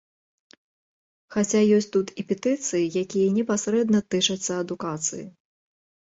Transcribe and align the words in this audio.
Хаця 1.33 1.59
ёсць 1.77 1.87
тут 1.95 2.07
і 2.23 2.25
петыцыі, 2.31 2.87
якія 3.01 3.27
непасрэдна 3.35 3.99
тычацца 4.15 4.57
адукацыі. 4.63 5.23